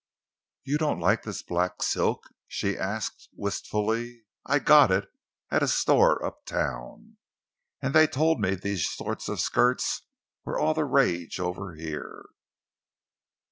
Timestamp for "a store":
5.61-6.25